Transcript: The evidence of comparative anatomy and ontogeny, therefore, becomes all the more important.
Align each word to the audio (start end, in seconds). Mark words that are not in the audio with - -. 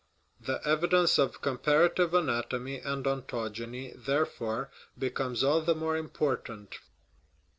The 0.39 0.67
evidence 0.67 1.19
of 1.19 1.41
comparative 1.43 2.15
anatomy 2.15 2.77
and 2.79 3.05
ontogeny, 3.05 3.93
therefore, 3.95 4.71
becomes 4.97 5.43
all 5.43 5.61
the 5.61 5.75
more 5.75 5.95
important. 5.95 6.73